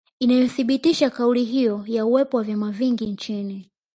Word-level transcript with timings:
Inayothibitisha 0.19 1.09
kauli 1.09 1.43
hiyo 1.43 1.83
ya 1.87 2.05
uwepo 2.05 2.37
wa 2.37 2.43
vyama 2.43 2.71
vingi 2.71 3.05
nchini 3.07 3.71